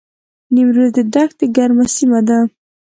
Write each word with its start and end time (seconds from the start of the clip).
نیمروز 0.53 0.89
د 0.97 0.99
دښتې 1.13 1.45
ګرمه 1.55 1.85
سیمه 1.95 2.19
ده 2.27 2.39